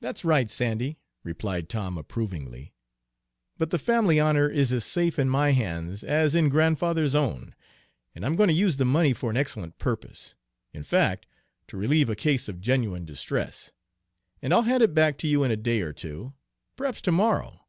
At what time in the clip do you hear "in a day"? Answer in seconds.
15.44-15.82